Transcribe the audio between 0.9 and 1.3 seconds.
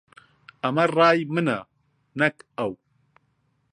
ڕای